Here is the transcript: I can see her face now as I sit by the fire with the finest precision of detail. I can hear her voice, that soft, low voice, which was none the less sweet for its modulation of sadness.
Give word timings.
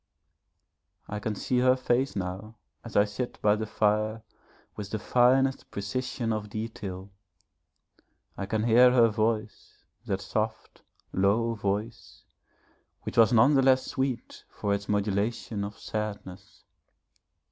I 1.07 1.19
can 1.19 1.35
see 1.35 1.59
her 1.59 1.75
face 1.75 2.15
now 2.15 2.55
as 2.83 2.95
I 2.97 3.05
sit 3.05 3.39
by 3.39 3.55
the 3.55 3.67
fire 3.67 4.23
with 4.75 4.89
the 4.89 4.97
finest 4.97 5.69
precision 5.69 6.33
of 6.33 6.49
detail. 6.49 7.11
I 8.35 8.47
can 8.47 8.63
hear 8.63 8.89
her 8.93 9.09
voice, 9.09 9.83
that 10.07 10.21
soft, 10.21 10.81
low 11.13 11.53
voice, 11.53 12.23
which 13.03 13.15
was 13.19 13.31
none 13.31 13.53
the 13.53 13.61
less 13.61 13.85
sweet 13.85 14.43
for 14.49 14.73
its 14.73 14.89
modulation 14.89 15.63
of 15.63 15.77
sadness. 15.77 16.63